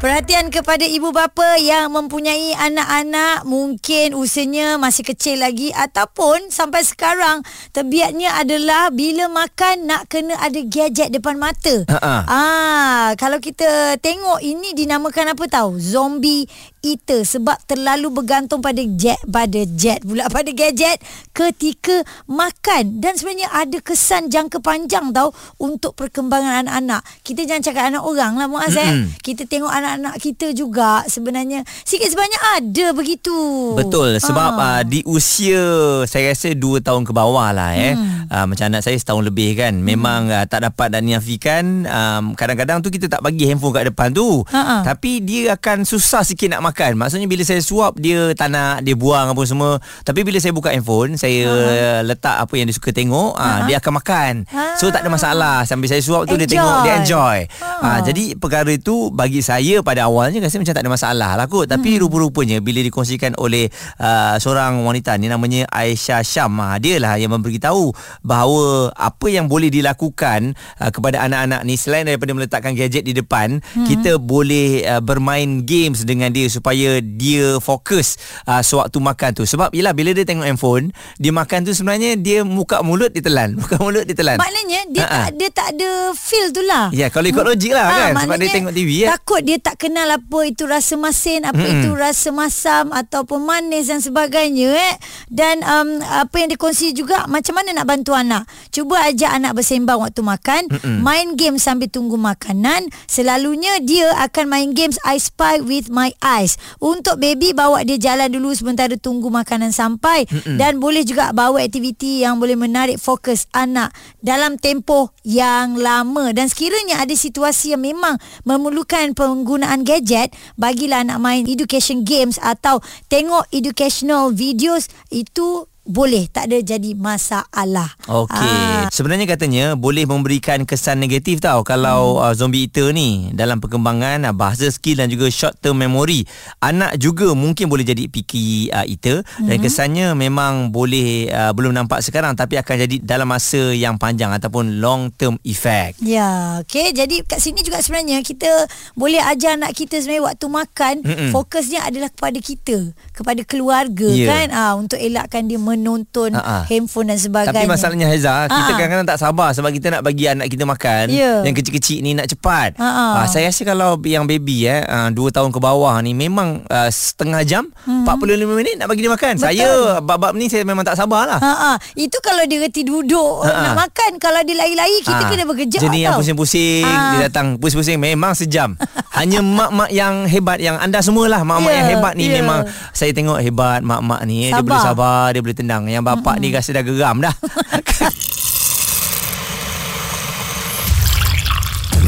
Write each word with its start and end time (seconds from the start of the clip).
Perhatian 0.00 0.48
kepada 0.48 0.88
ibu 0.88 1.12
bapa 1.12 1.60
yang 1.60 1.92
mempunyai 1.92 2.56
anak-anak 2.56 3.44
mungkin 3.44 4.16
usianya 4.16 4.80
masih 4.80 5.04
kecil 5.04 5.44
lagi 5.44 5.76
ataupun 5.76 6.48
sampai 6.48 6.80
sekarang 6.88 7.44
terbiatnya 7.76 8.32
adalah 8.40 8.88
bila 8.88 9.28
makan 9.28 9.84
nak 9.84 10.08
kena 10.08 10.40
ada 10.40 10.56
gadget 10.64 11.12
depan 11.12 11.36
mata. 11.36 11.84
Ha-ha. 11.84 12.16
Ah, 12.24 13.06
kalau 13.20 13.44
kita 13.44 14.00
tengok 14.00 14.40
ini 14.40 14.72
dinamakan 14.72 15.36
apa 15.36 15.44
tahu? 15.52 15.76
Zombie 15.76 16.48
eater 16.80 17.28
sebab 17.28 17.60
terlalu 17.68 18.08
bergantung 18.08 18.64
pada 18.64 18.80
jet 18.80 19.20
pada 19.28 19.68
jet 19.68 20.00
pula 20.00 20.24
pada 20.32 20.48
gadget 20.48 20.96
ketika 21.36 22.00
makan 22.24 23.04
dan 23.04 23.20
sebenarnya 23.20 23.52
ada 23.52 23.78
kesan 23.84 24.32
jangka 24.32 24.64
panjang 24.64 25.12
tau 25.12 25.36
untuk 25.60 25.92
perkembangan 25.92 26.64
anak-anak. 26.64 27.04
Kita 27.20 27.44
jangan 27.44 27.62
cakap 27.68 27.84
anak 27.92 28.02
orang 28.08 28.40
lah 28.40 28.48
Muaz 28.48 28.72
eh. 28.80 29.04
Kita 29.20 29.44
tengok 29.44 29.68
anak-anak 29.90 30.22
kita 30.22 30.46
juga 30.54 31.02
sebenarnya. 31.06 31.66
Sikit 31.82 32.06
sebanyak 32.06 32.42
ada 32.62 32.86
begitu. 32.94 33.34
Betul 33.74 34.22
sebab 34.22 34.48
Ah. 34.50 34.78
uh, 34.78 34.82
di 34.82 35.02
usia 35.04 35.62
saya 36.06 36.30
rasa 36.30 36.54
2 36.54 36.78
tahun 36.78 37.02
ke 37.02 37.10
bawah 37.10 37.50
lah 37.50 37.74
eh. 37.74 37.94
Hmm. 37.94 38.30
uh, 38.30 38.46
macam 38.46 38.70
anak 38.70 38.86
saya 38.86 38.94
setahun 38.94 39.26
lebih 39.26 39.58
kan. 39.58 39.74
Memang 39.74 40.30
uh, 40.30 40.44
tak 40.46 40.62
dapat 40.62 40.94
dan 40.94 41.06
nafikan 41.06 41.86
um, 41.86 42.22
kadang-kadang 42.34 42.78
tu 42.78 42.88
kita 42.88 43.10
tak 43.10 43.20
bagi 43.20 43.50
handphone 43.50 43.74
kat 43.74 43.90
depan 43.90 44.14
tu. 44.14 44.42
Ha-ha. 44.46 44.82
tapi 44.86 45.18
dia 45.20 45.54
akan 45.54 45.82
susah 45.82 46.22
sikit 46.22 46.54
nak 46.54 46.70
makan. 46.70 46.94
Maksudnya 46.94 47.26
bila 47.26 47.42
saya 47.42 47.58
suap 47.58 47.98
dia 47.98 48.30
tak 48.34 48.52
nak 48.52 48.86
dia 48.86 48.94
buang 48.94 49.32
apa 49.32 49.42
semua. 49.42 49.78
Tapi 50.02 50.22
bila 50.22 50.38
saya 50.38 50.54
buka 50.54 50.70
handphone 50.70 51.18
saya 51.18 51.46
uh, 51.46 52.00
letak 52.06 52.36
apa 52.38 52.52
yang 52.54 52.70
dia 52.70 52.76
suka 52.76 52.94
tengok 52.94 53.34
uh, 53.34 53.58
dia 53.66 53.82
akan 53.82 53.92
makan. 53.98 54.32
So 54.78 54.88
tak 54.88 55.02
ada 55.02 55.10
masalah. 55.10 55.56
Sambil 55.66 55.90
saya 55.90 56.02
suap 56.02 56.26
tu 56.26 56.36
dia 56.36 56.46
Enjoy. 56.46 56.54
tengok 56.56 56.76
dia 56.82 56.92
enjoy. 57.00 57.38
Ha. 57.60 57.68
uh, 57.80 57.98
jadi 58.02 58.24
perkara 58.36 58.70
itu 58.70 59.08
bagi 59.10 59.40
saya 59.40 59.79
pada 59.80 60.06
awalnya 60.06 60.40
rasa 60.40 60.56
macam 60.56 60.74
tak 60.74 60.84
ada 60.84 60.92
masalah 60.92 61.30
lah 61.34 61.46
kot 61.46 61.66
tapi 61.66 61.96
Hmm. 61.96 62.06
rupa-rupanya 62.06 62.62
bila 62.62 62.80
dikongsikan 62.80 63.34
oleh 63.36 63.66
uh, 63.98 64.36
seorang 64.36 64.84
wanita 64.84 65.16
ni 65.16 65.26
namanya 65.26 65.66
Aisyah 65.68 66.22
Syam 66.22 66.54
ha, 66.58 66.78
dia 66.78 66.96
lah 66.96 67.18
yang 67.18 67.34
memberitahu 67.34 67.90
bahawa 68.22 68.94
apa 68.94 69.26
yang 69.26 69.48
boleh 69.48 69.68
dilakukan 69.68 70.54
uh, 70.78 70.90
kepada 70.90 71.24
anak-anak 71.24 71.64
ni 71.64 71.74
selain 71.74 72.06
daripada 72.06 72.30
meletakkan 72.30 72.72
gadget 72.72 73.02
di 73.02 73.12
depan 73.12 73.58
hmm. 73.58 73.86
kita 73.88 74.16
boleh 74.16 74.86
uh, 74.86 75.02
bermain 75.02 75.64
games 75.64 76.04
dengan 76.04 76.30
dia 76.30 76.46
supaya 76.46 77.00
dia 77.00 77.58
fokus 77.58 78.16
uh, 78.46 78.62
sewaktu 78.62 78.98
makan 79.00 79.30
tu 79.34 79.44
sebab 79.44 79.74
yelah 79.74 79.90
bila 79.90 80.12
dia 80.12 80.22
tengok 80.22 80.46
handphone 80.46 80.94
dia 81.18 81.32
makan 81.32 81.66
tu 81.66 81.72
sebenarnya 81.72 82.14
dia 82.14 82.46
muka 82.46 82.80
mulut 82.80 83.10
ditelan 83.10 83.56
muka 83.60 83.76
mulut 83.80 84.04
ditelan 84.04 84.38
Maknanya 84.40 84.80
dia 84.90 85.04
Ha-ha. 85.04 85.18
tak 85.26 85.30
dia 85.36 85.48
tak 85.50 85.68
ada 85.74 85.90
feel 86.12 86.48
tu 86.50 86.62
lah. 86.64 86.88
Ya, 86.90 87.06
kalau 87.12 87.26
ikut 87.28 87.44
logik 87.44 87.70
lah 87.70 87.86
kan, 87.92 88.12
sebab 88.24 88.36
dia 88.36 88.48
tengok 88.50 88.72
TV, 88.72 88.90
ya. 89.04 89.08
Takut 89.14 89.40
dia 89.42 89.56
tak 89.58 89.69
kenal 89.76 90.08
apa 90.10 90.38
itu 90.48 90.64
rasa 90.64 90.96
masin, 90.96 91.44
apa 91.44 91.60
Mm-mm. 91.60 91.86
itu 91.86 91.90
rasa 91.94 92.32
masam 92.32 92.90
ataupun 92.90 93.44
manis 93.44 93.92
dan 93.92 94.00
sebagainya 94.00 94.72
eh. 94.72 94.94
Dan 95.28 95.60
um, 95.62 96.00
apa 96.02 96.42
yang 96.42 96.50
dikongsi 96.50 96.96
juga 96.96 97.28
macam 97.28 97.60
mana 97.60 97.76
nak 97.76 97.86
bantu 97.86 98.16
anak. 98.16 98.48
Cuba 98.72 99.04
ajak 99.06 99.30
anak 99.30 99.52
bersembang 99.54 100.00
waktu 100.00 100.20
makan, 100.24 100.62
Mm-mm. 100.72 101.04
main 101.04 101.36
game 101.36 101.60
sambil 101.60 101.86
tunggu 101.86 102.16
makanan. 102.16 102.90
Selalunya 103.06 103.78
dia 103.84 104.10
akan 104.24 104.44
main 104.50 104.70
games 104.72 104.96
I 105.06 105.20
Spy 105.20 105.60
with 105.60 105.92
my 105.92 106.10
eyes. 106.24 106.56
Untuk 106.80 107.20
baby 107.20 107.52
bawa 107.52 107.84
dia 107.84 108.00
jalan 108.00 108.32
dulu 108.32 108.56
sementara 108.56 108.96
tunggu 108.96 109.28
makanan 109.28 109.70
sampai 109.70 110.24
Mm-mm. 110.26 110.56
dan 110.56 110.80
boleh 110.80 111.04
juga 111.04 111.30
bawa 111.36 111.60
aktiviti 111.60 112.24
yang 112.24 112.40
boleh 112.40 112.56
menarik 112.56 112.96
fokus 112.96 113.44
anak 113.52 113.92
dalam 114.24 114.56
tempoh 114.56 115.12
yang 115.22 115.76
lama 115.76 116.32
dan 116.32 116.48
sekiranya 116.48 117.04
ada 117.04 117.12
situasi 117.12 117.76
yang 117.76 117.84
memang 117.84 118.16
memerlukan 118.48 119.12
penggunaan 119.12 119.59
gadget 119.84 120.32
bagilah 120.56 121.04
anak 121.04 121.18
main 121.20 121.44
education 121.44 122.02
games 122.06 122.40
atau 122.40 122.80
tengok 123.12 123.46
educational 123.52 124.32
videos 124.32 124.88
itu 125.12 125.70
boleh 125.90 126.30
tak 126.30 126.46
ada 126.46 126.62
jadi 126.62 126.94
masalah. 126.94 127.90
Okey. 128.06 128.30
Ah. 128.30 128.86
Sebenarnya 128.94 129.26
katanya 129.26 129.74
boleh 129.74 130.06
memberikan 130.06 130.62
kesan 130.62 131.02
negatif 131.02 131.42
tau 131.42 131.66
kalau 131.66 132.22
hmm. 132.22 132.30
uh, 132.30 132.34
zombie 132.38 132.70
eater 132.70 132.94
ni 132.94 133.34
dalam 133.34 133.58
perkembangan 133.58 134.22
uh, 134.30 134.34
bahasa 134.34 134.70
skill 134.70 135.02
dan 135.02 135.10
juga 135.10 135.26
short 135.26 135.58
term 135.58 135.82
memory. 135.82 136.22
Anak 136.62 136.94
juga 137.02 137.34
mungkin 137.34 137.66
boleh 137.66 137.82
jadi 137.82 138.06
picky 138.06 138.70
uh, 138.70 138.86
eater 138.86 139.26
hmm. 139.26 139.50
dan 139.50 139.56
kesannya 139.58 140.06
memang 140.14 140.70
boleh 140.70 141.26
uh, 141.34 141.50
belum 141.50 141.74
nampak 141.74 142.06
sekarang 142.06 142.38
tapi 142.38 142.54
akan 142.54 142.86
jadi 142.86 142.96
dalam 143.02 143.26
masa 143.26 143.74
yang 143.74 143.98
panjang 143.98 144.30
ataupun 144.30 144.78
long 144.78 145.10
term 145.10 145.34
effect. 145.42 145.98
Ya, 145.98 146.62
okey. 146.62 146.94
Jadi 146.94 147.26
kat 147.26 147.42
sini 147.42 147.66
juga 147.66 147.82
sebenarnya 147.82 148.22
kita 148.22 148.70
boleh 148.94 149.18
ajar 149.18 149.58
anak 149.58 149.74
kita 149.74 149.98
sebenarnya 149.98 150.24
waktu 150.30 150.46
makan 150.46 150.94
Mm-mm. 151.02 151.30
fokusnya 151.34 151.82
adalah 151.82 152.10
kepada 152.14 152.38
kita, 152.38 152.94
kepada 153.10 153.42
keluarga 153.42 154.06
Ya. 154.10 154.28
kan. 154.30 154.46
Ah 154.54 154.72
untuk 154.76 155.00
elakkan 155.00 155.46
dia 155.50 155.58
menonton 155.80 156.30
Ha-ha. 156.30 156.64
handphone 156.66 157.08
dan 157.08 157.16
sebagainya. 157.16 157.56
Tapi 157.56 157.66
masalahnya 157.66 158.06
Haiza, 158.06 158.44
kita 158.44 158.52
Ha-ha. 158.54 158.76
kadang-kadang 158.76 159.08
tak 159.08 159.18
sabar 159.18 159.48
sebab 159.50 159.70
kita 159.70 159.86
nak 159.90 160.02
bagi 160.02 160.24
anak 160.26 160.46
kita 160.46 160.62
makan 160.62 161.08
Ya. 161.08 161.40
yang 161.40 161.52
kecil-kecil 161.52 161.98
ni 162.00 162.12
nak 162.12 162.28
cepat. 162.28 162.76
Ha-ha. 162.76 163.06
Ah, 163.16 163.26
saya 163.26 163.48
rasa 163.48 163.64
kalau 163.64 163.96
yang 164.02 164.24
baby 164.24 164.66
eh 164.66 164.84
2 164.84 165.16
tahun 165.30 165.48
ke 165.48 165.58
bawah 165.58 165.96
ni 165.98 166.12
memang 166.12 166.62
uh, 166.64 166.88
setengah 166.88 167.40
jam 167.42 167.64
Hmm. 167.80 168.04
45 168.04 168.28
minit 168.52 168.76
nak 168.76 168.86
bagi 168.86 169.00
dia 169.00 169.08
makan. 169.08 169.32
Betul. 169.34 169.44
Saya 169.46 169.66
bab-bab 169.98 170.32
ni 170.32 170.46
saya 170.46 170.62
memang 170.62 170.84
tak 170.84 170.94
sabar 170.94 171.24
lah. 171.26 171.40
Ha 171.40 171.52
ah, 171.66 171.76
itu 171.94 172.20
kalau 172.20 172.44
dia 172.44 172.60
reti 172.60 172.82
duduk 172.82 173.40
Ha-ha. 173.40 173.64
nak 173.64 173.76
makan, 173.80 174.20
kalau 174.20 174.40
dia 174.42 174.52
lari-lari 174.54 175.00
kita 175.00 175.16
Ah, 175.18 175.28
kena 175.28 175.44
berkejap 175.44 175.80
Jenis 175.80 176.00
yang 176.02 176.14
pusing-pusing 176.14 176.84
Ah. 176.84 177.12
Dia 177.12 177.28
datang 177.28 177.56
pusing-pusing 177.56 177.96
Memang 177.96 178.32
sejam 178.32 178.76
Hanya 179.16 179.40
mak-mak 179.40 179.88
yang 179.90 180.24
hebat 180.24 180.58
Yang 180.58 180.76
anda 180.78 181.00
semualah 181.00 181.40
Mak-mak 181.40 181.68
Ya, 181.68 181.76
yang 181.76 181.88
hebat 181.90 182.12
ni 182.14 182.26
ya. 182.26 182.34
Memang 182.36 182.60
Saya 182.90 183.10
tengok 183.10 183.38
hebat 183.38 183.80
Mak-mak 183.80 184.20
ni 184.22 184.46
Dia 184.46 184.54
Sabar. 184.54 184.64
boleh 184.66 184.80
sabar 184.82 185.24
Dia 185.30 185.40
boleh 185.40 185.56
tenang 185.60 185.84
Yang 185.92 186.04
bapak 186.08 186.40
ni 186.40 186.48
rasa 186.48 186.72
dah 186.72 186.84
geram 186.84 187.20
dah 187.20 187.34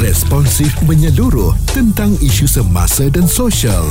Responsif 0.03 0.75
menyeluruh 0.83 1.55
tentang 1.71 2.19
isu 2.19 2.51
semasa 2.51 3.07
dan 3.07 3.31
sosial. 3.31 3.87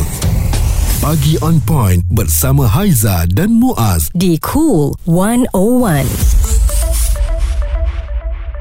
Pagi 0.99 1.39
on 1.39 1.63
point 1.63 2.03
bersama 2.11 2.67
Haiza 2.67 3.23
dan 3.31 3.55
Muaz. 3.55 4.11
Di 4.11 4.35
Cool 4.43 4.91
101. 5.07 6.40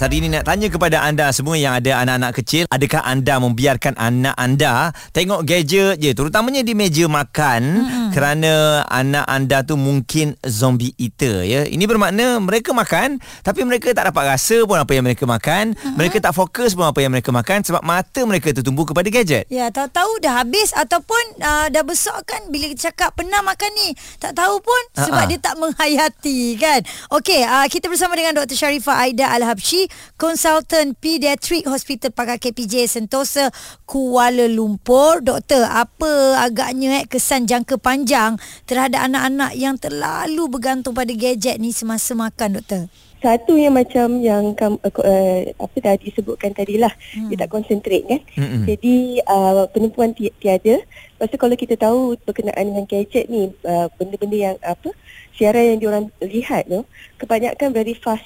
Hari 0.01 0.25
ini 0.25 0.33
nak 0.33 0.49
tanya 0.49 0.73
kepada 0.73 1.05
anda 1.05 1.29
semua 1.29 1.61
yang 1.61 1.77
ada 1.77 2.01
anak-anak 2.01 2.33
kecil, 2.41 2.65
adakah 2.73 3.05
anda 3.05 3.37
membiarkan 3.37 4.01
anak 4.01 4.33
anda 4.41 4.97
tengok 5.13 5.45
gadget 5.45 6.01
je 6.01 6.17
terutamanya 6.17 6.65
di 6.65 6.73
meja 6.73 7.05
makan 7.05 7.85
hmm. 7.85 8.09
kerana 8.17 8.81
anak 8.89 9.29
anda 9.29 9.61
tu 9.61 9.77
mungkin 9.77 10.41
zombie 10.41 10.97
eater 10.97 11.45
ya. 11.45 11.69
Ini 11.69 11.85
bermakna 11.85 12.41
mereka 12.41 12.73
makan 12.73 13.21
tapi 13.45 13.61
mereka 13.69 13.93
tak 13.93 14.09
dapat 14.09 14.25
rasa 14.25 14.65
pun 14.65 14.81
apa 14.81 14.89
yang 14.89 15.05
mereka 15.05 15.29
makan, 15.29 15.77
hmm. 15.77 16.01
mereka 16.01 16.17
tak 16.17 16.33
fokus 16.33 16.73
pun 16.73 16.89
apa 16.89 16.97
yang 17.05 17.13
mereka 17.13 17.29
makan 17.29 17.61
sebab 17.61 17.85
mata 17.85 18.25
mereka 18.25 18.57
tertumpu 18.57 18.89
kepada 18.89 19.05
gadget. 19.13 19.53
Ya, 19.53 19.69
tahu-tahu 19.69 20.17
dah 20.25 20.41
habis 20.41 20.73
ataupun 20.81 21.45
uh, 21.45 21.69
dah 21.69 21.85
besar 21.85 22.17
kan 22.25 22.41
bila 22.49 22.73
cakap 22.73 23.13
pernah 23.21 23.45
makan 23.45 23.69
ni. 23.77 23.93
Tak 24.17 24.33
tahu 24.33 24.65
pun 24.65 24.83
sebab 24.97 25.29
Ha-ha. 25.29 25.31
dia 25.37 25.41
tak 25.45 25.61
menghayati 25.61 26.57
kan. 26.57 26.81
Okey, 27.13 27.45
uh, 27.45 27.69
kita 27.69 27.93
bersama 27.93 28.17
dengan 28.17 28.41
Dr. 28.41 28.57
Sharifah 28.57 29.05
Aida 29.05 29.29
Al-Habsyi, 29.37 29.90
konsultan 30.17 30.99
pediatrik 30.99 31.67
Hospital 31.67 32.13
Pakar 32.13 32.37
KPJ 32.37 32.87
Sentosa 32.91 33.55
Kuala 33.85 34.47
Lumpur. 34.47 35.21
Doktor, 35.21 35.67
apa 35.67 36.41
agaknya 36.41 37.03
eh, 37.03 37.07
kesan 37.09 37.47
jangka 37.47 37.81
panjang 37.81 38.37
terhadap 38.65 39.07
anak-anak 39.07 39.53
yang 39.57 39.77
terlalu 39.77 40.47
bergantung 40.51 40.93
pada 40.93 41.11
gadget 41.13 41.61
ni 41.61 41.71
semasa 41.71 42.13
makan, 42.13 42.61
Doktor? 42.61 42.91
Satu 43.21 43.53
yang 43.53 43.77
macam 43.77 44.17
yang 44.25 44.57
uh, 44.57 44.81
uh, 44.81 45.41
apa 45.61 45.77
dah 45.77 45.95
disebutkan 46.01 46.57
tadi 46.57 46.81
lah 46.81 46.89
hmm. 47.13 47.29
dia 47.29 47.45
tak 47.45 47.53
konsentrate 47.53 48.09
kan. 48.09 48.21
Mm-mm. 48.41 48.65
Jadi 48.65 49.21
uh, 49.29 49.69
penumpuan 49.69 50.17
ti- 50.17 50.33
tiada. 50.41 50.81
Lepas 50.81 51.29
tu 51.29 51.37
kalau 51.37 51.53
kita 51.53 51.77
tahu 51.77 52.17
berkenaan 52.25 52.73
dengan 52.73 52.89
gadget 52.89 53.29
ni 53.29 53.53
uh, 53.69 53.93
benda-benda 54.01 54.37
yang 54.41 54.57
apa 54.65 54.89
siaran 55.37 55.77
yang 55.77 55.79
diorang 55.85 56.05
lihat 56.25 56.65
tu 56.73 56.81
kebanyakan 57.21 57.77
very 57.77 57.93
fast 57.93 58.25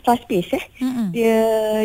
fast 0.00 0.24
pace 0.24 0.50
eh. 0.52 0.64
Mm-mm. 0.80 1.08
Dia 1.12 1.36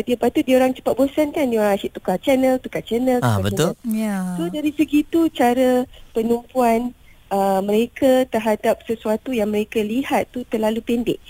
dia 0.02 0.14
lepas 0.16 0.30
tu 0.30 0.40
dia 0.40 0.56
orang 0.56 0.72
cepat 0.72 0.92
bosan 0.92 1.30
kan 1.30 1.46
dia 1.46 1.58
orang 1.60 1.74
asyik 1.74 1.92
tukar 1.92 2.16
channel, 2.18 2.56
tukar 2.58 2.82
channel, 2.82 3.18
Ah, 3.20 3.36
tukar 3.36 3.44
betul. 3.48 3.70
channel. 3.80 3.96
Ya. 3.96 4.16
So 4.36 4.42
dari 4.48 4.70
segitu 4.72 5.20
cara 5.30 5.84
penumpuan 6.10 6.96
uh, 7.28 7.60
mereka 7.60 8.24
terhadap 8.26 8.80
sesuatu 8.84 9.30
yang 9.30 9.48
mereka 9.48 9.78
lihat 9.78 10.28
tu 10.30 10.42
terlalu 10.46 10.80
pendek. 10.80 11.20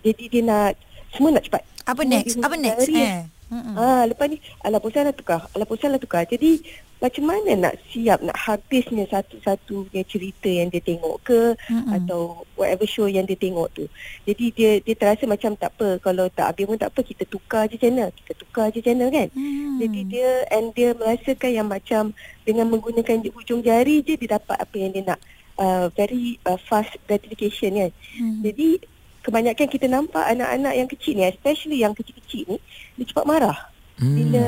Jadi 0.00 0.24
dia 0.28 0.42
nak 0.42 0.80
semua 1.12 1.36
nak 1.36 1.44
cepat. 1.44 1.62
Apa 1.84 2.02
Semua 2.02 2.14
next? 2.16 2.34
Apa 2.40 2.54
next? 2.56 2.88
Eh. 2.90 3.24
Ah, 3.50 4.06
lepas 4.06 4.30
ni 4.30 4.38
ala 4.62 4.78
bosan 4.78 5.10
lah 5.10 5.14
tukar, 5.14 5.50
ala 5.50 5.66
bosan 5.66 5.90
lah 5.90 5.98
tukar. 5.98 6.22
Jadi 6.22 6.62
macam 7.00 7.24
mana 7.32 7.50
nak 7.56 7.74
siap 7.88 8.20
nak 8.20 8.36
habisnya 8.36 9.08
satu-satu 9.08 9.88
punya 9.88 10.04
cerita 10.04 10.52
yang 10.52 10.68
dia 10.68 10.84
tengok 10.84 11.16
ke 11.24 11.56
Mm-mm. 11.72 11.96
atau 11.96 12.44
whatever 12.60 12.84
show 12.84 13.08
yang 13.08 13.24
dia 13.24 13.40
tengok 13.40 13.72
tu. 13.72 13.88
Jadi 14.28 14.52
dia 14.52 14.70
dia 14.84 14.94
terasa 14.94 15.24
macam 15.24 15.56
tak 15.56 15.72
apa 15.80 15.96
kalau 16.04 16.28
tak 16.28 16.52
habis 16.52 16.68
pun 16.68 16.76
tak 16.76 16.92
apa 16.92 17.00
kita 17.00 17.24
tukar 17.24 17.64
je 17.72 17.80
channel, 17.80 18.12
kita 18.12 18.32
tukar 18.36 18.68
je 18.68 18.84
channel 18.84 19.08
kan. 19.08 19.32
Hmm. 19.32 19.80
Jadi 19.80 20.00
dia 20.12 20.44
and 20.52 20.76
dia 20.76 20.92
merasakan 20.92 21.50
yang 21.50 21.68
macam 21.72 22.12
dengan 22.44 22.68
menggunakan 22.68 23.24
hujung 23.32 23.64
jari 23.64 24.04
je 24.04 24.20
dia 24.20 24.36
dapat 24.36 24.60
apa 24.60 24.76
yang 24.76 24.92
dia 24.92 25.16
nak. 25.16 25.20
Uh, 25.60 25.92
very 25.92 26.40
uh, 26.48 26.56
fast 26.56 26.96
gratification 27.04 27.76
kan. 27.76 27.90
Hmm. 28.16 28.40
Jadi 28.40 28.80
kebanyakan 29.20 29.68
kita 29.68 29.86
nampak 29.92 30.24
anak-anak 30.24 30.72
yang 30.72 30.88
kecil 30.88 31.12
ni 31.20 31.28
especially 31.28 31.84
yang 31.84 31.92
kecil-kecil 31.92 32.56
ni 32.56 32.56
dia 32.96 33.04
cepat 33.08 33.24
marah. 33.28 33.68
Hmm. 34.00 34.16
Bila 34.16 34.44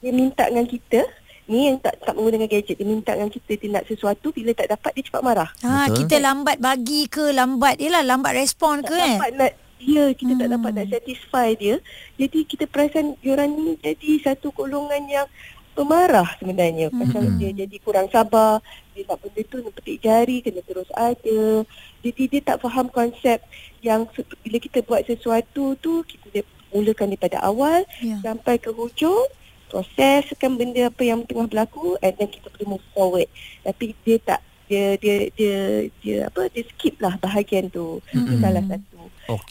dia 0.00 0.10
minta 0.10 0.48
dengan 0.50 0.66
kita 0.66 1.06
ni 1.50 1.66
yang 1.66 1.76
tak 1.76 1.98
tak 1.98 2.14
menggunakan 2.14 2.46
gadget 2.46 2.78
dia 2.78 2.86
minta 2.86 3.10
dengan 3.10 3.28
kita 3.28 3.50
dia 3.52 3.68
nak 3.68 3.84
sesuatu 3.84 4.30
bila 4.30 4.50
tak 4.52 4.70
dapat 4.70 4.90
dia 4.94 5.02
cepat 5.04 5.20
marah. 5.20 5.50
Ha, 5.60 5.68
Betul. 5.84 5.96
kita 6.00 6.16
lambat 6.18 6.56
bagi 6.58 7.02
ke 7.06 7.24
lambat 7.30 7.74
Yelah 7.76 8.00
lambat 8.00 8.32
respon 8.32 8.80
ke 8.80 8.94
tak 8.94 9.02
eh 9.04 9.16
dapat 9.16 9.30
nak 9.34 9.52
dia 9.76 10.04
kita 10.12 10.32
tak 10.34 10.46
Hmm. 10.46 10.54
dapat 10.54 10.70
nak 10.70 10.86
satisfy 10.88 11.48
dia. 11.54 11.74
Jadi 12.14 12.38
kita 12.44 12.64
perasan 12.64 13.16
diorang 13.18 13.50
ni 13.50 13.74
jadi 13.76 14.10
satu 14.22 14.48
golongan 14.50 15.02
yang 15.06 15.26
pemarah 15.72 16.26
sebenarnya 16.36 16.90
pasal 16.90 17.24
Hmm. 17.24 17.36
dia 17.36 17.50
jadi 17.56 17.76
kurang 17.78 18.06
sabar 18.06 18.58
dia 18.92 19.06
nak 19.06 19.18
benda 19.18 19.40
tu 19.42 19.56
nak 19.58 19.72
petik 19.72 19.98
jari 20.00 20.38
kena 20.40 20.60
terus 20.60 20.90
ada 20.92 21.64
jadi 21.98 22.22
dia 22.26 22.40
tak 22.44 22.56
faham 22.58 22.86
konsep 22.88 23.38
yang 23.80 24.04
bila 24.40 24.58
kita 24.58 24.82
buat 24.82 25.02
sesuatu 25.02 25.78
tu 25.78 26.02
kita 26.02 26.26
dia 26.30 26.42
mulakan 26.68 27.08
daripada 27.08 27.38
awal 27.40 27.82
Ya. 27.98 28.18
sampai 28.20 28.56
ke 28.56 28.68
hujung 28.68 29.24
proseskan 29.70 30.58
benda 30.58 30.90
apa 30.90 31.02
yang 31.06 31.22
tengah 31.22 31.46
berlaku 31.46 31.94
and 32.02 32.18
then 32.18 32.26
kita 32.26 32.50
boleh 32.50 32.76
move 32.76 32.86
forward 32.92 33.28
tapi 33.62 33.94
dia 34.02 34.18
tak 34.18 34.40
dia 34.70 34.94
dia 35.02 35.16
dia 35.34 35.56
dia 35.98 36.18
apa 36.30 36.46
dia 36.46 36.62
skip 36.70 36.94
lah 37.02 37.18
bahagian 37.18 37.66
tu 37.74 37.98
itu 38.14 38.22
Mm-mm. 38.22 38.38
salah 38.38 38.62
satu. 38.70 39.00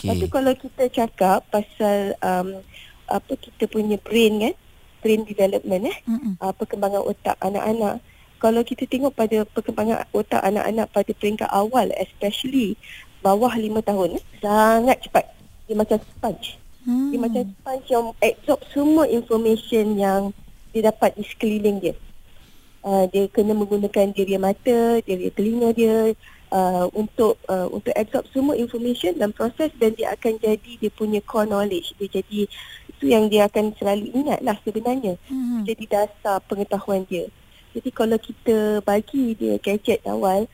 Lepas 0.07 0.15
tu 0.15 0.27
kalau 0.31 0.53
kita 0.55 0.83
cakap 0.87 1.43
pasal 1.51 2.15
um, 2.23 2.63
apa 3.11 3.31
kita 3.35 3.67
punya 3.67 3.99
brain 3.99 4.39
kan, 4.39 4.55
brain 5.03 5.27
development 5.27 5.91
eh, 5.91 5.97
Mm-mm. 6.07 6.33
uh, 6.39 6.55
perkembangan 6.55 7.03
otak 7.03 7.35
anak-anak. 7.43 7.99
Kalau 8.39 8.63
kita 8.63 8.87
tengok 8.87 9.11
pada 9.11 9.43
perkembangan 9.43 10.07
otak 10.15 10.39
anak-anak 10.39 10.87
pada 10.95 11.11
peringkat 11.11 11.49
awal 11.51 11.91
especially 11.99 12.79
bawah 13.19 13.51
5 13.51 13.67
tahun 13.83 14.09
eh, 14.15 14.23
sangat 14.39 15.03
cepat. 15.03 15.27
Dia 15.67 15.75
macam 15.75 15.99
sponge. 15.99 16.55
Hmm. 16.87 17.11
Dia 17.11 17.19
macam 17.19 17.43
sponge 17.43 17.87
yang 17.91 18.05
absorb 18.23 18.59
semua 18.71 19.05
information 19.09 19.85
yang 19.99 20.21
dia 20.71 20.87
dapat 20.87 21.17
di 21.17 21.23
sekeliling 21.27 21.77
dia. 21.81 21.95
Uh, 22.79 23.03
dia 23.11 23.27
kena 23.27 23.51
menggunakan 23.51 24.15
punya 24.15 24.39
mata, 24.39 25.03
punya 25.03 25.29
telinga 25.35 25.69
dia 25.75 26.15
uh, 26.55 26.87
untuk 26.95 27.35
uh, 27.51 27.67
untuk 27.67 27.91
absorb 27.91 28.23
semua 28.31 28.55
information 28.55 29.15
dan 29.19 29.35
proses 29.35 29.67
dan 29.77 29.91
dia 29.99 30.15
akan 30.15 30.39
jadi 30.39 30.71
dia 30.79 30.91
punya 30.93 31.19
core 31.25 31.49
knowledge. 31.49 31.91
Dia 31.99 32.21
jadi 32.21 32.47
itu 32.87 33.05
yang 33.07 33.27
dia 33.27 33.47
akan 33.51 33.75
selalu 33.75 34.11
ingat 34.15 34.39
lah 34.43 34.55
sebenarnya. 34.63 35.19
Hmm. 35.27 35.63
Jadi 35.67 35.83
dasar 35.87 36.39
pengetahuan 36.47 37.03
dia. 37.07 37.27
Jadi 37.75 37.89
kalau 37.93 38.17
kita 38.17 38.81
bagi 38.81 39.37
dia 39.37 39.55
gadget 39.61 40.01
awal, 40.09 40.49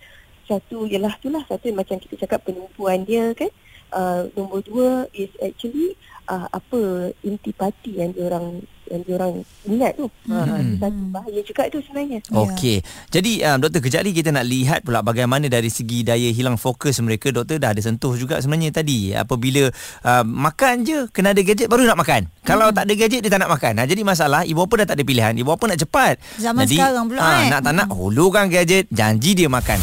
satu 0.45 0.85
ialah 0.85 1.15
itulah 1.15 1.41
satu 1.47 1.71
macam 1.71 1.97
kita 1.97 2.25
cakap 2.25 2.43
penumpuan 2.45 3.07
dia 3.07 3.31
kan. 3.33 3.49
Uh, 3.95 4.27
nombor 4.35 4.59
dua 4.65 4.89
is 5.15 5.29
actually 5.39 5.95
uh, 6.29 6.47
apa 6.49 7.11
intipati 7.23 8.01
yang 8.01 8.11
diorang 8.13 8.61
yang 8.85 9.01
diorang 9.01 9.33
ingat 9.65 9.97
tu. 9.97 10.05
Hmm. 10.29 10.45
Uh, 10.45 10.57
itu 10.61 10.75
satu 10.77 11.03
bahaya 11.09 11.41
juga 11.41 11.63
tu 11.73 11.79
sebenarnya. 11.81 12.19
Okey. 12.29 12.85
Jadi 13.09 13.41
um, 13.41 13.57
doktor 13.57 13.81
kejap 13.81 14.01
lagi 14.05 14.13
kita 14.13 14.29
nak 14.29 14.45
lihat 14.45 14.79
pula 14.85 15.01
bagaimana 15.01 15.49
dari 15.49 15.73
segi 15.73 16.05
daya 16.05 16.29
hilang 16.29 16.57
fokus 16.61 17.01
mereka 17.01 17.33
doktor 17.33 17.57
dah 17.57 17.73
ada 17.73 17.81
sentuh 17.81 18.13
juga 18.13 18.37
sebenarnya 18.37 18.69
tadi 18.69 19.17
apabila 19.17 19.73
uh, 20.05 20.23
makan 20.25 20.85
je 20.85 21.09
kena 21.09 21.33
ada 21.33 21.41
gadget 21.41 21.65
baru 21.65 21.89
nak 21.89 21.97
makan. 21.97 22.29
Hmm. 22.29 22.45
Kalau 22.45 22.69
tak 22.69 22.85
ada 22.85 22.93
gadget 22.93 23.25
dia 23.25 23.31
tak 23.33 23.41
nak 23.41 23.51
makan. 23.57 23.73
Ha, 23.81 23.89
jadi 23.89 24.01
masalah 24.05 24.41
ibu 24.45 24.61
bapa 24.61 24.85
dah 24.85 24.87
tak 24.93 24.97
ada 25.01 25.03
pilihan. 25.05 25.33
Ibu 25.33 25.49
bapa 25.49 25.65
nak 25.65 25.79
cepat. 25.81 26.15
Zaman 26.37 26.63
jadi, 26.69 26.77
sekarang 26.77 27.05
pula, 27.09 27.19
ha, 27.21 27.29
eh. 27.41 27.49
nak 27.49 27.61
tak 27.65 27.73
nak 27.73 27.89
hulurkan 27.89 28.45
gadget 28.53 28.85
janji 28.93 29.33
dia 29.33 29.49
makan. 29.49 29.81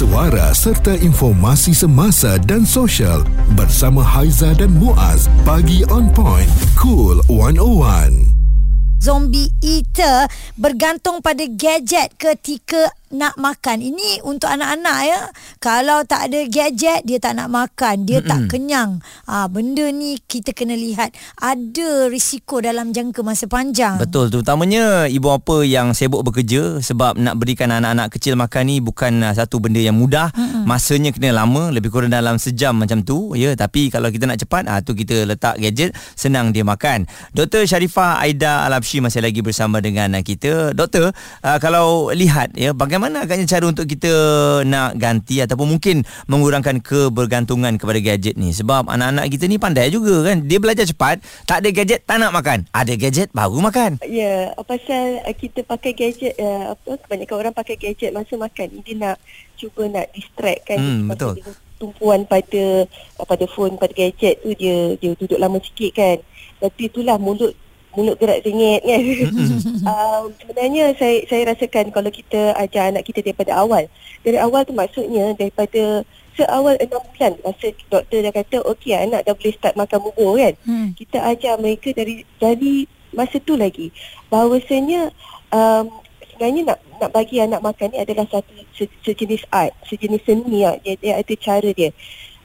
Suara 0.00 0.48
serta 0.56 0.96
informasi 0.96 1.76
semasa 1.76 2.40
dan 2.40 2.64
sosial 2.64 3.20
bersama 3.52 4.00
Haiza 4.00 4.56
dan 4.56 4.72
Muaz. 4.72 5.28
Pagi 5.44 5.84
on 5.92 6.08
point. 6.16 6.48
Cool 6.72 7.20
101. 7.28 8.24
Zombie 8.96 9.52
eater 9.60 10.24
bergantung 10.56 11.20
pada 11.20 11.44
gadget 11.44 12.16
ketika 12.16 12.88
nak 13.10 13.34
makan. 13.36 13.82
Ini 13.82 14.22
untuk 14.22 14.46
anak-anak 14.46 14.98
ya. 15.02 15.20
Kalau 15.58 16.06
tak 16.06 16.30
ada 16.30 16.46
gadget 16.46 17.02
dia 17.02 17.18
tak 17.18 17.36
nak 17.36 17.50
makan, 17.50 18.06
dia 18.06 18.22
Mm-mm. 18.22 18.30
tak 18.30 18.40
kenyang. 18.48 19.02
Ah 19.26 19.44
ha, 19.44 19.46
benda 19.50 19.90
ni 19.90 20.16
kita 20.22 20.54
kena 20.54 20.78
lihat 20.78 21.10
ada 21.36 22.06
risiko 22.06 22.62
dalam 22.62 22.94
jangka 22.94 23.20
masa 23.26 23.50
panjang. 23.50 23.98
Betul 23.98 24.30
terutamanya 24.30 25.10
ibu 25.10 25.26
bapa 25.26 25.66
yang 25.66 25.90
sibuk 25.92 26.22
bekerja 26.22 26.78
sebab 26.78 27.18
nak 27.18 27.34
berikan 27.36 27.74
anak-anak 27.74 28.14
kecil 28.14 28.38
makan 28.38 28.62
ni 28.70 28.76
bukan 28.78 29.26
uh, 29.26 29.34
satu 29.34 29.58
benda 29.58 29.82
yang 29.82 29.98
mudah. 29.98 30.30
Mm-hmm. 30.30 30.64
Masanya 30.64 31.10
kena 31.10 31.34
lama 31.34 31.74
lebih 31.74 31.90
kurang 31.90 32.14
dalam 32.14 32.38
sejam 32.38 32.78
macam 32.78 33.02
tu 33.02 33.34
ya 33.34 33.58
tapi 33.58 33.90
kalau 33.90 34.08
kita 34.14 34.30
nak 34.30 34.38
cepat 34.38 34.70
ah 34.70 34.78
tu 34.86 34.94
kita 34.94 35.26
letak 35.26 35.58
gadget 35.58 35.98
senang 36.14 36.54
dia 36.54 36.62
makan. 36.62 37.10
Dr 37.34 37.66
Sharifah 37.66 38.22
Aida 38.22 38.62
Alabshi 38.70 39.02
masih 39.02 39.18
lagi 39.18 39.42
bersama 39.42 39.82
dengan 39.82 40.14
uh, 40.14 40.22
kita. 40.22 40.78
Doktor 40.78 41.10
uh, 41.42 41.58
kalau 41.58 42.14
lihat 42.14 42.54
ya 42.54 42.70
bagaimana 42.70 42.99
agaknya 43.08 43.46
cara 43.48 43.64
untuk 43.64 43.88
kita 43.88 44.12
nak 44.68 45.00
ganti 45.00 45.40
ataupun 45.40 45.78
mungkin 45.78 46.04
mengurangkan 46.28 46.84
kebergantungan 46.84 47.80
kepada 47.80 47.98
gadget 48.04 48.36
ni 48.36 48.52
sebab 48.52 48.90
anak-anak 48.90 49.32
kita 49.32 49.48
ni 49.48 49.56
pandai 49.56 49.88
juga 49.88 50.28
kan 50.28 50.44
dia 50.44 50.60
belajar 50.60 50.84
cepat 50.84 51.24
tak 51.48 51.64
ada 51.64 51.68
gadget 51.72 52.04
tak 52.04 52.20
nak 52.20 52.36
makan 52.36 52.68
ada 52.76 52.92
gadget 52.98 53.32
baru 53.32 53.62
makan 53.64 53.96
Ya, 54.10 54.50
pasal 54.66 55.22
uh, 55.22 55.34
kita 55.36 55.62
pakai 55.62 55.92
gadget 55.94 56.34
uh, 56.42 56.74
apa 56.74 56.98
kebanyakan 57.06 57.36
orang 57.36 57.54
pakai 57.54 57.78
gadget 57.78 58.10
masa 58.10 58.34
makan. 58.34 58.82
Dia 58.82 58.94
nak 58.98 59.16
cuba 59.54 59.86
nak 59.86 60.10
distract 60.10 60.62
kan. 60.66 60.78
Hmm, 60.82 61.06
betul. 61.06 61.38
Tumpuan 61.78 62.26
pada 62.26 62.90
pada 63.22 63.44
phone 63.50 63.78
pada 63.78 63.94
gadget 63.94 64.42
tu 64.42 64.50
dia 64.58 64.98
dia 64.98 65.14
duduk 65.14 65.38
lama 65.38 65.62
sikit 65.62 65.94
kan. 65.94 66.16
Tapi 66.58 66.90
itulah 66.90 67.16
mulut 67.16 67.54
mulut 67.98 68.16
gerak 68.22 68.42
sengit 68.46 68.80
kan. 68.86 69.02
uh, 69.86 70.22
sebenarnya 70.40 70.94
saya 70.94 71.26
saya 71.26 71.42
rasakan 71.50 71.90
kalau 71.90 72.10
kita 72.10 72.54
ajar 72.58 72.94
anak 72.94 73.06
kita 73.06 73.22
daripada 73.24 73.58
awal. 73.58 73.86
Dari 74.22 74.38
awal 74.38 74.62
tu 74.62 74.74
maksudnya 74.76 75.34
daripada 75.34 76.06
seawal 76.38 76.78
6 76.78 76.86
bulan 76.88 77.32
masa 77.42 77.66
doktor 77.90 78.18
dah 78.22 78.32
kata 78.32 78.56
okey 78.76 78.94
anak 78.94 79.26
dah 79.26 79.34
boleh 79.34 79.54
start 79.54 79.74
makan 79.74 79.98
bubur 80.06 80.38
kan. 80.38 80.54
Hmm. 80.62 80.88
Kita 80.94 81.18
ajar 81.26 81.58
mereka 81.58 81.90
dari 81.90 82.22
dari 82.38 82.86
masa 83.10 83.42
tu 83.42 83.58
lagi 83.58 83.90
bahawasanya 84.30 85.10
um, 85.50 85.90
sebenarnya 86.30 86.62
nak 86.72 86.78
nak 87.02 87.10
bagi 87.10 87.36
anak 87.42 87.60
makan 87.60 87.90
ni 87.90 87.98
adalah 87.98 88.24
satu 88.30 88.54
se, 88.72 88.86
sejenis 89.02 89.44
art, 89.50 89.74
sejenis 89.84 90.22
seni 90.24 90.62
lah. 90.62 90.78
Dia, 90.80 90.94
dia 90.96 91.12
ada 91.18 91.34
cara 91.36 91.70
dia. 91.74 91.90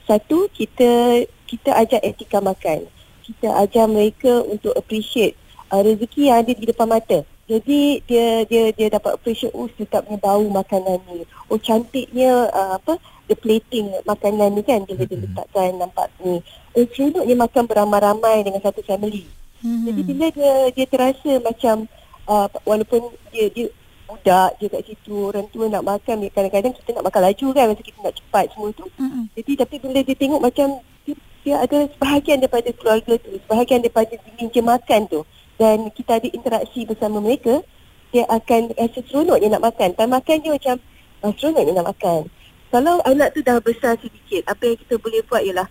Satu 0.10 0.50
kita 0.52 1.22
kita 1.46 1.70
ajar 1.78 2.02
etika 2.02 2.42
makan. 2.42 2.90
Kita 3.26 3.58
ajar 3.58 3.90
mereka 3.90 4.46
untuk 4.46 4.78
appreciate 4.78 5.34
uh, 5.74 5.82
rezeki 5.82 6.30
yang 6.30 6.46
ada 6.46 6.52
di 6.54 6.66
depan 6.70 6.86
mata. 6.86 7.26
Jadi 7.46 8.02
dia 8.10 8.42
dia 8.46 8.74
dia 8.74 8.88
dapat 8.90 9.18
appreciate 9.18 9.54
oh 9.54 9.70
sedapnya 9.78 10.18
bau 10.18 10.46
makanan 10.50 11.02
ni. 11.10 11.26
Oh 11.50 11.58
cantiknya 11.58 12.50
uh, 12.50 12.78
apa 12.78 12.98
the 13.30 13.38
plating 13.38 13.90
makanan 14.06 14.58
ni 14.58 14.62
kan 14.66 14.82
bila 14.86 15.06
dia 15.06 15.18
letakkan 15.18 15.78
nampak 15.78 16.10
ni. 16.22 16.42
Oh 16.78 16.86
seronoknya 16.94 17.36
makan 17.38 17.64
beramai-ramai 17.66 18.46
dengan 18.46 18.62
satu 18.62 18.82
family. 18.86 19.26
Hmm. 19.62 19.90
Jadi 19.90 20.02
bila 20.06 20.26
dia 20.34 20.54
dia 20.74 20.86
terasa 20.86 21.38
macam 21.42 21.90
uh, 22.30 22.46
walaupun 22.66 23.14
dia 23.34 23.50
dia 23.54 23.70
budak 24.06 24.54
je 24.62 24.70
kat 24.70 24.82
situ 24.86 25.18
orang 25.34 25.50
tua 25.50 25.66
nak 25.66 25.82
makan 25.82 26.22
dia 26.22 26.30
kadang-kadang 26.30 26.74
kita 26.78 26.90
nak 26.94 27.06
makan 27.10 27.22
laju 27.26 27.48
kan 27.58 27.66
masa 27.74 27.82
kita 27.82 28.00
nak 28.06 28.16
cepat 28.18 28.46
semua 28.54 28.70
tu. 28.74 28.86
Mm-mm. 29.02 29.26
Jadi 29.34 29.52
tapi 29.58 29.76
bila 29.82 30.00
dia 30.06 30.16
tengok 30.18 30.42
macam 30.42 30.68
dia, 31.06 31.14
dia 31.46 31.62
ada 31.62 31.86
sebahagian 31.94 32.42
daripada 32.42 32.74
keluarga 32.74 33.14
tu, 33.22 33.38
sebahagian 33.46 33.86
daripada 33.86 34.18
meja 34.42 34.62
makan 34.66 35.02
tu 35.06 35.22
dan 35.62 35.88
kita 35.94 36.18
ada 36.18 36.28
interaksi 36.34 36.84
bersama 36.84 37.22
mereka, 37.22 37.62
dia 38.10 38.26
akan 38.28 38.74
rasa 38.76 39.00
seronoknya 39.08 39.56
nak 39.56 39.64
makan. 39.72 39.90
Time 39.94 40.12
makan 40.12 40.36
dia 40.42 40.52
macam 40.52 40.76
ah, 41.24 41.32
seronoknya 41.38 41.72
nak 41.80 41.88
makan. 41.94 42.20
Kalau 42.74 43.00
anak 43.08 43.30
tu 43.32 43.40
dah 43.46 43.62
besar 43.62 43.96
sedikit, 44.02 44.44
apa 44.50 44.74
yang 44.74 44.78
kita 44.82 45.00
boleh 45.00 45.22
buat 45.30 45.46
ialah 45.46 45.68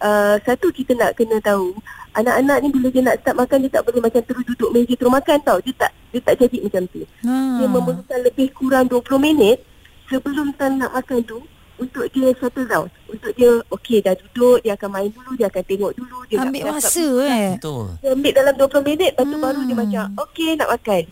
uh, 0.00 0.36
satu 0.46 0.72
kita 0.72 0.96
nak 0.96 1.18
kena 1.18 1.42
tahu 1.42 1.76
anak-anak 2.16 2.64
ni 2.64 2.68
bila 2.72 2.88
dia 2.88 3.02
nak 3.04 3.20
start 3.20 3.36
makan 3.36 3.58
dia 3.66 3.70
tak 3.76 3.82
boleh 3.84 4.00
macam 4.00 4.22
terus 4.24 4.44
duduk 4.48 4.70
meja 4.72 4.94
terus 4.96 5.12
makan 5.12 5.36
tau. 5.44 5.58
Dia 5.60 5.74
tak 5.76 5.92
dia 6.14 6.20
tak 6.22 6.34
jadi 6.40 6.58
macam 6.64 6.82
tu. 6.88 7.04
Ha. 7.04 7.34
Dia 7.60 7.66
memerlukan 7.68 8.18
lebih 8.24 8.48
kurang 8.56 8.88
20 8.88 9.04
minit 9.20 9.60
sebelum 10.08 10.54
time 10.56 10.80
nak 10.80 10.96
makan 10.96 11.20
tu 11.26 11.42
untuk 11.76 12.04
dia 12.10 12.32
settle 12.40 12.66
down. 12.66 12.86
Untuk 13.06 13.32
dia 13.36 13.50
okey 13.72 14.00
dah 14.00 14.14
duduk, 14.16 14.64
dia 14.64 14.72
akan 14.74 14.88
main 14.90 15.08
dulu, 15.12 15.36
dia 15.36 15.46
akan 15.48 15.62
tengok 15.64 15.92
dulu, 15.96 16.18
dia 16.26 16.36
Ambil 16.42 16.62
nak 16.64 16.74
masa 16.80 17.06
eh. 17.28 17.48
betul 17.56 17.84
dia 18.02 18.08
ambil 18.12 18.32
dalam 18.32 18.54
20 18.56 18.88
minit 18.88 19.10
lepas 19.14 19.24
tu 19.24 19.36
Hmm. 19.36 19.44
baru 19.44 19.60
dia 19.62 19.76
macam 19.76 20.04
okey 20.26 20.48
nak 20.56 20.68
makan. 20.72 21.02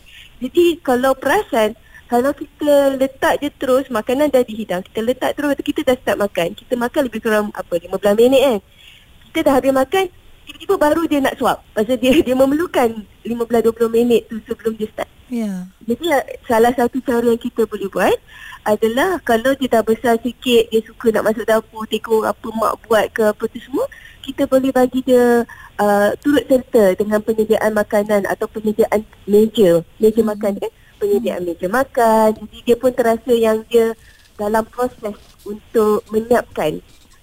Jadi 0.43 0.65
kalau 0.83 1.13
perasan 1.15 1.69
kalau 2.05 2.31
kita 2.37 3.01
letak 3.01 3.41
je 3.41 3.49
terus 3.57 3.89
makanan 3.89 4.29
dah 4.29 4.45
dihidang 4.45 4.85
kita 4.85 5.01
letak 5.01 5.31
terus 5.35 5.57
kita 5.57 5.81
dah 5.83 5.97
start 5.97 6.21
makan 6.21 6.53
kita 6.53 6.77
makan 6.77 7.01
lebih 7.09 7.21
kurang 7.25 7.49
apa 7.57 7.75
15 7.81 8.21
minit 8.21 8.43
kan 8.45 8.59
kita 9.33 9.39
dah 9.49 9.53
habis 9.57 9.73
makan 9.73 10.05
tiba-tiba 10.45 10.75
baru 10.77 11.03
dia 11.09 11.19
nak 11.25 11.35
suap 11.41 11.65
pasal 11.73 11.97
dia 11.97 12.13
dia 12.21 12.37
memerlukan 12.37 13.03
15-20 13.25 13.89
minit 13.89 14.29
tu 14.29 14.37
sebelum 14.45 14.77
dia 14.77 14.87
start 14.93 15.09
Ya. 15.33 15.65
jadi 15.81 16.21
uh, 16.21 16.25
salah 16.45 16.73
satu 16.77 17.01
cara 17.01 17.25
yang 17.25 17.41
kita 17.41 17.65
boleh 17.65 17.89
buat 17.89 18.13
adalah 18.65 19.17
kalau 19.25 19.57
dia 19.57 19.73
dah 19.73 19.81
besar 19.81 20.21
sikit 20.21 20.69
dia 20.69 20.81
suka 20.85 21.13
nak 21.17 21.33
masuk 21.33 21.49
dapur 21.49 21.89
tengok 21.89 22.29
apa 22.29 22.47
mak 22.53 22.75
buat 22.85 23.07
ke 23.09 23.23
apa 23.33 23.45
tu 23.49 23.57
semua 23.61 23.89
kita 24.21 24.45
boleh 24.45 24.69
bagi 24.69 25.01
dia 25.01 25.49
uh, 25.81 26.11
turut 26.21 26.45
serta 26.45 26.97
dengan 26.97 27.21
penyediaan 27.25 27.73
makanan 27.73 28.29
atau 28.29 28.45
penyediaan 28.49 29.05
meja 29.25 29.81
meja 30.01 30.21
hmm. 30.21 30.29
makan 30.29 30.53
kan 30.61 30.73
penyediaan 31.01 31.43
meja 31.45 31.67
makan 31.73 32.29
jadi 32.45 32.57
dia 32.65 32.77
pun 32.77 32.93
terasa 32.93 33.33
yang 33.33 33.65
dia 33.69 33.97
dalam 34.37 34.65
proses 34.69 35.17
untuk 35.45 36.05
menyiapkan 36.13 36.81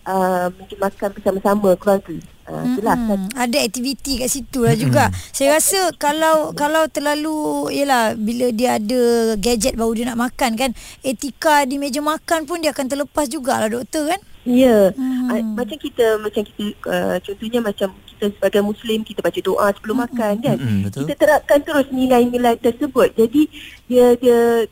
uh, 0.10 0.50
meja 0.58 0.75
makan 0.77 1.10
bersama-sama 1.17 1.74
keluarga 1.77 2.17
uh, 2.51 2.63
itulah 2.67 2.96
Hmm, 3.00 3.31
ada 3.34 3.58
aktiviti 3.63 4.20
kat 4.20 4.29
situ 4.29 4.67
lah 4.67 4.75
juga. 4.75 5.10
Saya 5.31 5.58
rasa 5.58 5.96
kalau 5.96 6.51
kalau 6.51 6.86
terlalu 6.91 7.72
yalah 7.72 8.13
bila 8.20 8.51
dia 8.51 8.77
ada 8.77 9.34
gadget 9.39 9.79
baru 9.79 9.96
dia 9.96 10.05
nak 10.12 10.20
makan 10.29 10.60
kan, 10.60 10.72
etika 11.01 11.63
di 11.63 11.79
meja 11.79 12.03
makan 12.03 12.46
pun 12.46 12.60
dia 12.60 12.75
akan 12.75 12.91
terlepas 12.91 13.25
jugalah 13.31 13.72
doktor 13.72 14.12
kan? 14.12 14.22
Ya, 14.41 14.89
Hmm. 14.98 15.29
hmm. 15.29 15.53
macam 15.53 15.77
kita 15.77 16.17
macam 16.17 16.41
kita 16.41 16.63
uh, 16.89 17.17
contohnya 17.22 17.60
macam 17.62 17.88
kita 18.10 18.25
sebagai 18.34 18.62
muslim 18.65 19.05
kita 19.05 19.22
baca 19.22 19.39
doa 19.41 19.67
sebelum 19.77 19.96
hmm. 19.98 20.05
makan 20.10 20.34
kan. 20.41 20.58
Betul. 20.86 21.00
Kita 21.08 21.13
terapkan 21.15 21.60
terus 21.62 21.88
nilai-nilai 21.93 22.58
tersebut. 22.58 23.13
Jadi 23.15 23.48
dia 23.86 24.17
dia 24.17 24.65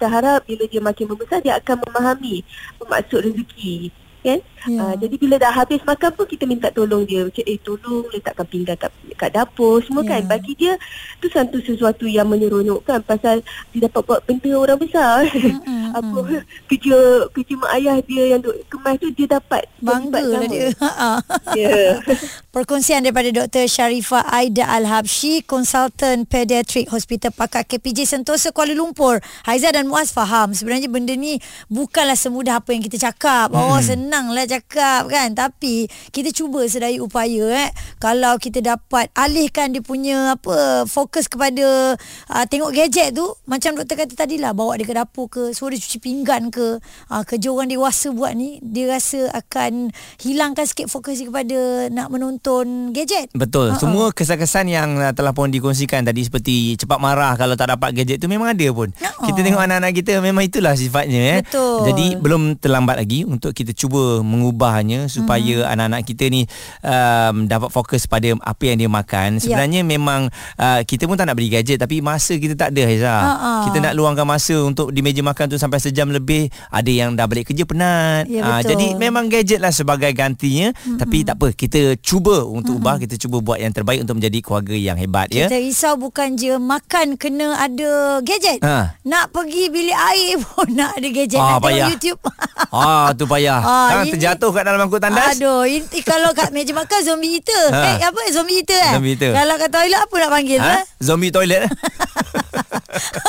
kita 0.00 0.08
harap 0.08 0.48
bila 0.48 0.64
dia 0.64 0.80
makin 0.80 1.12
membesar 1.12 1.44
dia 1.44 1.60
akan 1.60 1.76
memahami 1.84 2.40
maksud 2.80 3.20
rezeki 3.20 3.92
kan 4.24 4.40
Ya. 4.68 4.80
uh, 4.82 4.94
jadi 4.96 5.14
bila 5.16 5.40
dah 5.40 5.52
habis 5.52 5.80
makan 5.82 6.10
pun 6.12 6.28
kita 6.28 6.44
minta 6.44 6.68
tolong 6.68 7.08
dia 7.08 7.24
macam 7.24 7.44
eh 7.44 7.56
tolong 7.56 8.04
letakkan 8.12 8.44
pinggan 8.44 8.76
kat, 8.76 8.92
kat 9.16 9.30
dapur 9.32 9.80
semua 9.80 10.04
Ya. 10.04 10.20
kan 10.20 10.22
bagi 10.28 10.52
dia 10.52 10.76
tu 11.16 11.28
satu 11.28 11.60
sesuatu 11.60 12.04
yang 12.04 12.28
menyeronokkan 12.28 13.00
pasal 13.00 13.40
dia 13.72 13.88
dapat 13.88 14.02
buat 14.04 14.20
benda 14.24 14.52
orang 14.52 14.76
besar 14.76 15.24
Mm-mm, 15.28 15.92
apa 15.98 16.44
kerja 16.68 16.96
kerja 17.32 17.54
mak 17.56 17.70
ayah 17.76 17.96
dia 18.04 18.24
yang 18.36 18.40
duk 18.40 18.56
kemas 18.68 18.96
tu 18.96 19.08
dia 19.12 19.28
dapat 19.30 19.64
Bangga 19.80 20.20
lah 20.20 20.44
dia. 20.44 20.68
Ha. 20.76 21.08
Ya. 21.56 21.96
Perkongsian 22.54 23.00
daripada 23.00 23.32
Dr. 23.32 23.64
Sharifah 23.64 24.28
Aida 24.28 24.68
Al-Habsyi, 24.68 25.40
konsultan 25.46 26.26
pediatrik 26.26 26.90
Hospital 26.90 27.30
Pakar 27.32 27.64
KPJ 27.64 28.04
Sentosa 28.04 28.50
Kuala 28.50 28.74
Lumpur. 28.74 29.22
Haiza 29.46 29.70
dan 29.70 29.88
Muaz 29.88 30.10
faham 30.12 30.52
sebenarnya 30.52 30.90
benda 30.90 31.14
ni 31.14 31.38
bukanlah 31.70 32.18
semudah 32.18 32.58
apa 32.58 32.74
yang 32.74 32.82
kita 32.84 32.98
cakap. 32.98 33.54
Oh 33.54 33.78
senang 33.80 34.34
lah 34.34 34.49
cakap 34.50 35.06
kan. 35.06 35.30
Tapi 35.38 35.86
kita 36.10 36.34
cuba 36.34 36.66
sedaya 36.66 36.98
upaya 36.98 37.66
eh. 37.66 37.70
Kalau 38.02 38.34
kita 38.42 38.58
dapat 38.58 39.12
alihkan 39.14 39.70
dia 39.70 39.84
punya 39.84 40.34
apa 40.34 40.84
fokus 40.90 41.30
kepada 41.30 41.94
uh, 42.32 42.44
tengok 42.50 42.74
gadget 42.74 43.14
tu 43.14 43.26
macam 43.46 43.78
doktor 43.78 44.02
kata 44.02 44.14
tadi 44.18 44.42
lah 44.42 44.50
bawa 44.50 44.74
dia 44.74 44.88
ke 44.88 44.94
dapur 44.96 45.30
ke 45.30 45.54
suruh 45.54 45.70
dia 45.70 45.78
cuci 45.78 45.98
pinggan 46.02 46.50
ke 46.50 46.80
uh, 47.12 47.22
kerja 47.22 47.48
orang 47.52 47.70
dewasa 47.70 48.10
buat 48.10 48.34
ni 48.34 48.58
dia 48.64 48.90
rasa 48.90 49.30
akan 49.30 49.94
hilangkan 50.18 50.66
sikit 50.66 50.90
fokus 50.90 51.20
dia 51.20 51.28
kepada 51.28 51.58
nak 51.92 52.08
menonton 52.10 52.90
gadget. 52.90 53.30
Betul. 53.36 53.76
Uh-uh. 53.76 53.80
Semua 53.80 54.06
kesan-kesan 54.10 54.66
yang 54.66 54.98
uh, 54.98 55.12
telah 55.12 55.36
pun 55.36 55.52
dikongsikan 55.52 56.02
tadi 56.02 56.24
seperti 56.24 56.74
cepat 56.80 56.98
marah 56.98 57.36
kalau 57.36 57.54
tak 57.54 57.70
dapat 57.76 57.92
gadget 57.92 58.18
tu 58.18 58.26
memang 58.26 58.56
ada 58.56 58.66
pun. 58.72 58.88
Ha-ha. 58.96 59.28
Kita 59.28 59.40
tengok 59.44 59.62
anak-anak 59.62 59.92
kita 59.92 60.12
memang 60.24 60.42
itulah 60.48 60.74
sifatnya 60.74 61.20
eh. 61.36 61.40
Betul. 61.44 61.92
Jadi 61.92 62.06
belum 62.16 62.56
terlambat 62.56 62.96
lagi 62.98 63.28
untuk 63.28 63.52
kita 63.52 63.76
cuba 63.76 64.24
mengubahnya 64.40 65.06
supaya 65.06 65.38
Hmm. 65.60 65.70
anak-anak 65.70 66.02
kita 66.04 66.24
ni 66.26 66.48
um, 66.80 67.44
dapat 67.44 67.68
fokus 67.68 68.04
pada 68.04 68.32
apa 68.34 68.62
yang 68.64 68.78
dia 68.78 68.88
makan. 68.88 69.36
Ya. 69.36 69.40
Sebenarnya 69.40 69.80
memang 69.82 70.26
uh, 70.56 70.80
kita 70.82 71.04
pun 71.04 71.14
tak 71.14 71.24
nak 71.24 71.36
beli 71.36 71.50
gadget 71.50 71.76
tapi 71.76 72.00
masa 72.00 72.34
kita 72.34 72.56
tak 72.56 72.72
ada 72.72 72.82
Haiza. 72.82 73.10
Ha-ha. 73.10 73.50
Kita 73.66 73.78
nak 73.80 73.92
luangkan 73.92 74.24
masa 74.24 74.56
untuk 74.58 74.88
di 74.88 75.00
meja 75.00 75.20
makan 75.20 75.46
tu 75.46 75.56
sampai 75.56 75.78
sejam 75.78 76.08
lebih. 76.08 76.48
Ada 76.68 76.88
yang 76.88 77.12
dah 77.12 77.26
balik 77.26 77.48
kerja 77.48 77.62
penat. 77.62 78.24
Ya, 78.26 78.40
Ah, 78.40 78.58
betul. 78.58 78.72
jadi 78.72 78.86
memang 78.96 79.26
gadget 79.26 79.58
lah 79.58 79.70
sebagai 79.70 80.08
gantinya 80.10 80.70
mm-hmm. 80.70 80.96
tapi 80.96 81.22
tak 81.22 81.36
apa 81.36 81.48
kita 81.50 81.80
cuba 81.98 82.40
untuk 82.42 82.74
mm-hmm. 82.74 82.82
ubah 82.82 82.96
kita 82.98 83.14
cuba 83.16 83.36
buat 83.38 83.58
yang 83.58 83.70
terbaik 83.70 84.00
untuk 84.00 84.16
menjadi 84.16 84.38
keluarga 84.40 84.72
yang 84.72 84.96
hebat 84.96 85.28
ya 85.28 85.46
Kita 85.46 85.58
risau 85.58 85.94
bukan 85.96 86.34
je 86.34 86.56
makan 86.56 87.14
kena 87.14 87.58
ada 87.58 87.90
gadget. 88.20 88.60
Ha. 88.60 88.96
Nak 89.02 89.24
pergi 89.30 89.68
bilik 89.68 89.94
air 89.94 90.40
pun 90.46 90.68
nak 90.70 90.94
ada 90.94 91.08
gadget. 91.08 91.36
Ah, 91.36 91.46
nak 91.46 91.58
tengok 91.58 91.66
payah. 91.68 91.88
YouTube. 91.90 92.20
ah 92.74 93.08
tu 93.12 93.24
payah 93.26 93.60
Ah, 93.60 93.88
kan 93.90 93.96
ini- 94.00 94.12
terjatuh 94.30 94.50
kat 94.54 94.62
dalam 94.62 94.80
angkut 94.86 95.02
tandas 95.02 95.34
Aduh, 95.34 95.66
ini 95.66 95.98
kalau 96.06 96.30
kat 96.30 96.54
meja 96.54 96.70
makan 96.70 97.00
zombie 97.02 97.42
eater. 97.42 97.66
Ha. 97.80 97.96
Eh, 97.96 98.06
apa 98.06 98.20
zombie 98.34 98.60
eater 98.60 98.76
eh? 98.76 98.92
Zombie 98.98 99.14
eater. 99.14 99.32
Kalau 99.32 99.54
kat 99.56 99.70
toilet 99.72 99.98
apa 99.98 100.14
nak 100.20 100.30
panggil 100.30 100.60
ha? 100.60 100.74
eh? 100.78 100.82
zombie 101.00 101.32
toilet 101.32 101.64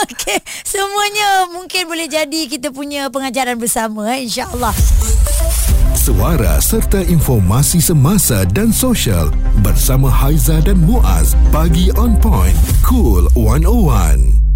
Okey, 0.04 0.40
semuanya 0.66 1.46
mungkin 1.54 1.88
boleh 1.88 2.10
jadi 2.10 2.42
kita 2.50 2.74
punya 2.74 3.08
pengajaran 3.14 3.56
bersama 3.62 4.12
eh, 4.12 4.26
insya-Allah. 4.26 4.74
Suara 5.94 6.58
serta 6.58 7.06
informasi 7.06 7.78
semasa 7.80 8.44
dan 8.50 8.74
sosial 8.74 9.30
bersama 9.62 10.10
Haiza 10.10 10.58
dan 10.66 10.82
Muaz. 10.82 11.38
Pagi 11.54 11.94
on 11.94 12.18
point. 12.18 12.58
Cool 12.82 13.30
101. 13.38 14.51